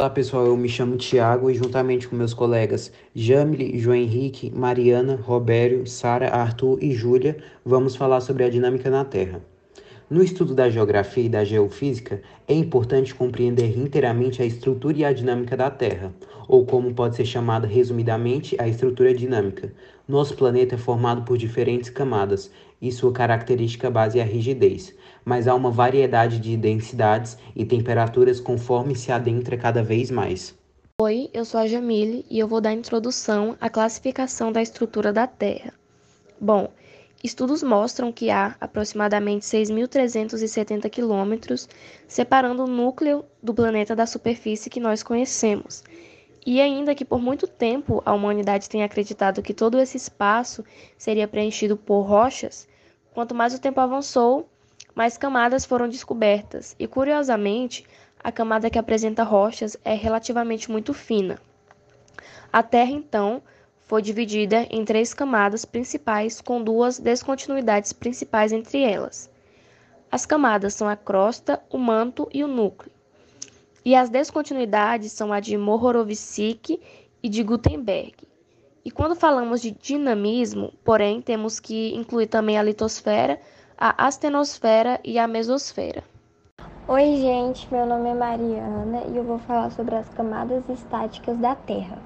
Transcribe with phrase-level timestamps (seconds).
[0.00, 5.16] Olá pessoal, eu me chamo Tiago e juntamente com meus colegas Jamile, João Henrique, Mariana,
[5.20, 9.42] Robério, Sara, Arthur e Júlia, vamos falar sobre a dinâmica na Terra.
[10.08, 15.12] No estudo da geografia e da geofísica, é importante compreender inteiramente a estrutura e a
[15.12, 16.14] dinâmica da Terra,
[16.46, 19.72] ou como pode ser chamada resumidamente, a estrutura dinâmica.
[20.06, 24.94] Nosso planeta é formado por diferentes camadas, e sua característica base é a rigidez,
[25.24, 30.54] mas há uma variedade de densidades e temperaturas conforme se adentra cada vez mais.
[31.00, 35.26] Oi, eu sou a Jamile e eu vou dar introdução à classificação da estrutura da
[35.26, 35.72] Terra.
[36.40, 36.70] Bom,
[37.22, 41.68] Estudos mostram que há aproximadamente 6.370 quilômetros
[42.06, 45.82] separando o núcleo do planeta da superfície que nós conhecemos.
[46.50, 50.64] E ainda que por muito tempo a humanidade tenha acreditado que todo esse espaço
[50.96, 52.66] seria preenchido por rochas,
[53.12, 54.48] quanto mais o tempo avançou,
[54.94, 56.74] mais camadas foram descobertas.
[56.78, 57.84] E curiosamente,
[58.24, 61.38] a camada que apresenta rochas é relativamente muito fina.
[62.50, 63.42] A Terra, então,
[63.80, 69.30] foi dividida em três camadas principais com duas descontinuidades principais entre elas.
[70.10, 72.97] As camadas são a crosta, o manto e o núcleo.
[73.84, 76.78] E as descontinuidades são a de Mohorovičić
[77.22, 78.14] e de Gutenberg.
[78.84, 83.38] E quando falamos de dinamismo, porém, temos que incluir também a litosfera,
[83.76, 86.02] a astenosfera e a mesosfera.
[86.88, 91.54] Oi, gente, meu nome é Mariana e eu vou falar sobre as camadas estáticas da
[91.54, 91.98] Terra,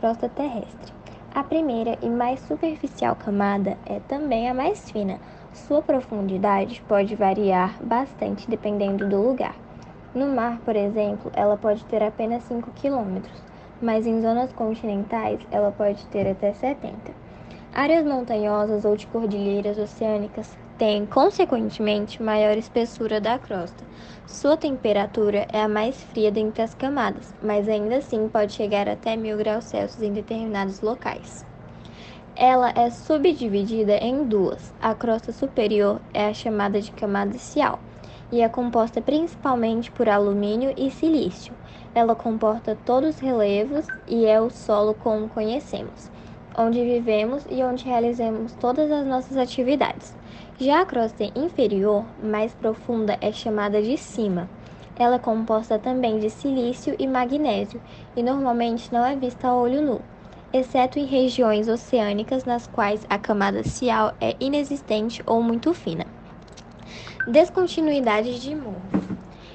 [0.00, 0.92] crosta terrestre.
[1.34, 5.20] A primeira e mais superficial camada é também a mais fina.
[5.52, 9.54] Sua profundidade pode variar bastante dependendo do lugar.
[10.14, 13.22] No mar, por exemplo, ela pode ter apenas 5 km,
[13.80, 16.92] mas em zonas continentais ela pode ter até 70.
[17.72, 23.82] Áreas montanhosas ou de cordilheiras oceânicas têm, consequentemente, maior espessura da crosta.
[24.26, 29.16] Sua temperatura é a mais fria dentre as camadas, mas ainda assim pode chegar até
[29.16, 31.42] 1000 graus Celsius em determinados locais.
[32.36, 34.74] Ela é subdividida em duas.
[34.78, 37.78] A crosta superior é a chamada de camada cial
[38.32, 41.52] e é composta principalmente por alumínio e silício.
[41.94, 46.10] Ela comporta todos os relevos e é o solo como conhecemos,
[46.56, 50.16] onde vivemos e onde realizamos todas as nossas atividades.
[50.58, 54.48] Já a crosta inferior, mais profunda, é chamada de cima.
[54.98, 57.80] Ela é composta também de silício e magnésio
[58.16, 60.00] e normalmente não é vista a olho nu,
[60.52, 66.06] exceto em regiões oceânicas nas quais a camada cial é inexistente ou muito fina.
[67.26, 68.82] Descontinuidade de morro.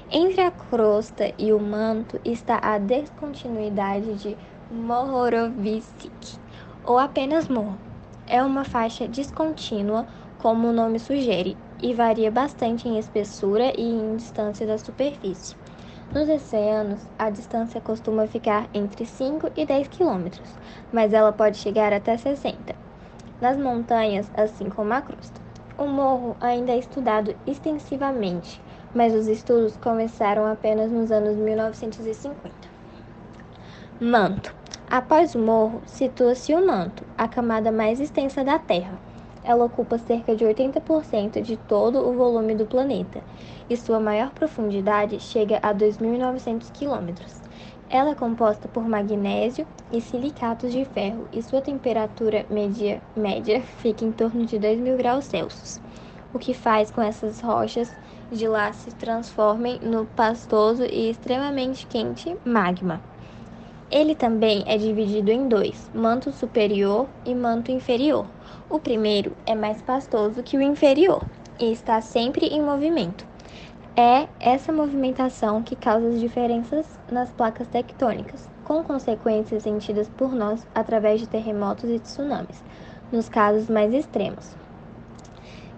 [0.09, 4.37] Entre a crosta e o manto está a descontinuidade de
[4.71, 6.39] Mohorovičić,
[6.85, 7.77] ou apenas morro.
[8.25, 10.07] É uma faixa descontínua
[10.37, 15.57] como o nome sugere, e varia bastante em espessura e em distância da superfície.
[16.13, 20.49] Nos oceanos, a distância costuma ficar entre 5 e 10 quilômetros,
[20.89, 22.73] mas ela pode chegar até 60.
[23.41, 25.46] Nas montanhas, assim como a crosta.
[25.77, 28.61] O morro ainda é estudado extensivamente,
[28.93, 32.37] mas os estudos começaram apenas nos anos 1950.
[33.99, 34.55] Manto.
[34.89, 38.97] Após o morro, situa-se o manto, a camada mais extensa da Terra
[39.47, 43.21] ela ocupa cerca de 80% de todo o volume do planeta
[43.69, 47.15] e sua maior profundidade chega a 2.900 km.
[47.89, 54.03] Ela é composta por magnésio e silicatos de ferro e sua temperatura média, média fica
[54.03, 55.79] em torno de 2.000 graus Celsius,
[56.33, 57.89] o que faz com essas rochas
[58.29, 63.01] de lá se transformem no pastoso e extremamente quente magma.
[63.89, 68.25] Ele também é dividido em dois, manto superior e manto inferior.
[68.69, 71.23] O primeiro é mais pastoso que o inferior
[71.57, 73.26] e está sempre em movimento.
[73.99, 80.67] É essa movimentação que causa as diferenças nas placas tectônicas, com consequências sentidas por nós
[80.75, 82.63] através de terremotos e tsunamis,
[83.11, 84.55] nos casos mais extremos.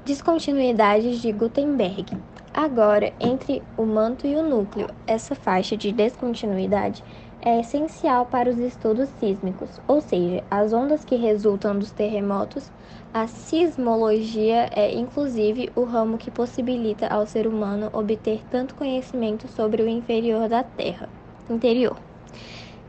[0.04, 2.18] Descontinuidades de Gutenberg.
[2.54, 7.02] Agora, entre o manto e o núcleo, essa faixa de descontinuidade
[7.42, 12.72] é essencial para os estudos sísmicos, ou seja, as ondas que resultam dos terremotos.
[13.14, 19.82] A sismologia é, inclusive, o ramo que possibilita ao ser humano obter tanto conhecimento sobre
[19.82, 21.10] o inferior da Terra,
[21.50, 21.98] interior.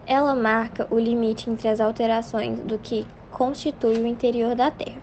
[0.06, 5.00] Ela marca o limite entre as alterações do que constitui o interior da Terra.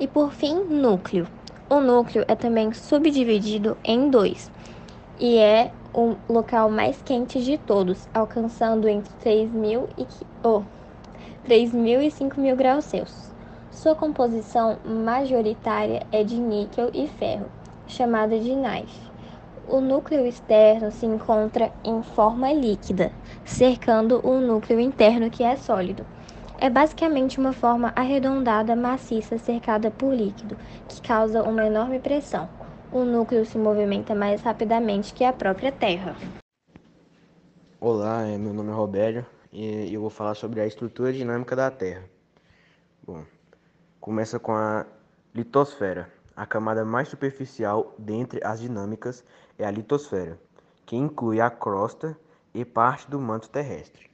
[0.00, 1.26] E por fim, núcleo.
[1.70, 4.50] O núcleo é também subdividido em dois
[5.20, 10.06] e é o local mais quente de todos, alcançando entre 3.000 e,
[10.42, 10.62] oh,
[11.46, 13.32] 3.000 e 5.000 graus Celsius.
[13.70, 17.46] Sua composição majoritária é de níquel e ferro,
[17.86, 19.08] chamada de knife.
[19.68, 23.12] O núcleo externo se encontra em forma líquida,
[23.44, 26.04] cercando o núcleo interno que é sólido.
[26.60, 30.56] É basicamente uma forma arredondada maciça cercada por líquido,
[30.88, 32.48] que causa uma enorme pressão.
[32.90, 36.16] O núcleo se movimenta mais rapidamente que a própria Terra.
[37.78, 42.04] Olá, meu nome é Robério e eu vou falar sobre a estrutura dinâmica da Terra.
[43.06, 43.24] Bom,
[44.00, 44.86] começa com a
[45.34, 46.10] litosfera.
[46.34, 49.22] A camada mais superficial dentre as dinâmicas
[49.58, 50.38] é a litosfera,
[50.86, 52.18] que inclui a crosta
[52.54, 54.10] e parte do manto terrestre.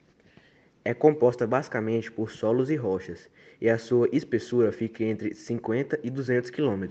[0.85, 6.11] É composta basicamente por solos e rochas, e a sua espessura fica entre 50 e
[6.11, 6.85] 200 km.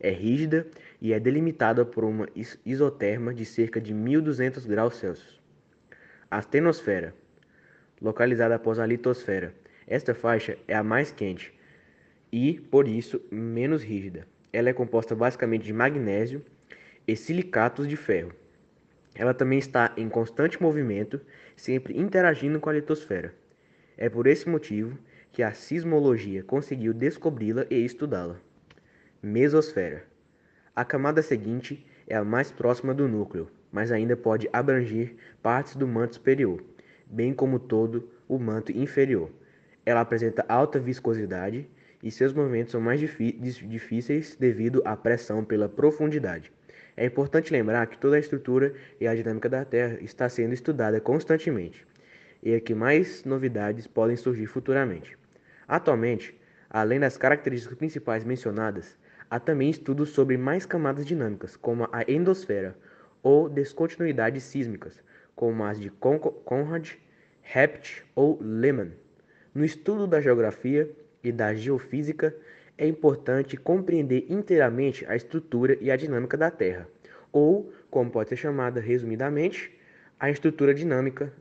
[0.00, 0.66] É rígida
[1.02, 2.26] e é delimitada por uma
[2.64, 5.38] isoterma de cerca de 1200 graus Celsius.
[6.30, 7.14] A astenosfera,
[8.00, 9.54] localizada após a litosfera.
[9.86, 11.52] Esta faixa é a mais quente
[12.32, 14.26] e, por isso, menos rígida.
[14.50, 16.42] Ela é composta basicamente de magnésio
[17.06, 18.32] e silicatos de ferro.
[19.18, 21.20] Ela também está em constante movimento,
[21.56, 23.34] sempre interagindo com a litosfera.
[23.96, 24.98] É por esse motivo
[25.32, 28.36] que a sismologia conseguiu descobri-la e estudá-la.
[29.22, 30.04] Mesosfera.
[30.74, 35.86] A camada seguinte é a mais próxima do núcleo, mas ainda pode abranger partes do
[35.86, 36.62] manto superior,
[37.06, 39.30] bem como todo o manto inferior.
[39.84, 41.66] Ela apresenta alta viscosidade
[42.02, 46.52] e seus movimentos são mais difíceis devido à pressão pela profundidade.
[46.96, 51.00] É importante lembrar que toda a estrutura e a dinâmica da Terra está sendo estudada
[51.00, 51.86] constantemente
[52.42, 55.18] e é que mais novidades podem surgir futuramente.
[55.66, 56.32] Atualmente,
[56.70, 58.96] além das características principais mencionadas,
[59.28, 62.76] há também estudos sobre mais camadas dinâmicas, como a endosfera,
[63.22, 65.02] ou descontinuidades sísmicas,
[65.34, 66.92] como as de Conrad,
[67.42, 68.92] Hept ou Lehmann.
[69.52, 70.88] No estudo da geografia
[71.24, 72.32] e da geofísica,
[72.78, 76.88] é importante compreender inteiramente a estrutura e a dinâmica da Terra,
[77.32, 79.72] ou, como pode ser chamada resumidamente,
[80.18, 81.32] a estrutura dinâmica.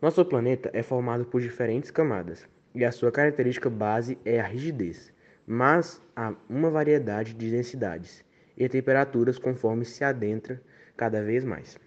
[0.00, 5.12] Nosso planeta é formado por diferentes camadas, e a sua característica base é a rigidez,
[5.46, 8.24] mas há uma variedade de densidades
[8.56, 10.60] e temperaturas conforme se adentra
[10.96, 11.78] cada vez mais.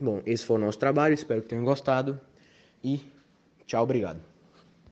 [0.00, 2.20] Bom, esse foi o nosso trabalho, espero que tenham gostado
[2.82, 3.00] e
[3.66, 4.33] tchau, obrigado.